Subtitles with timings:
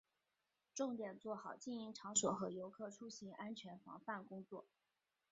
[0.73, 4.65] 重点做好经营场所和游客出行安全防范工作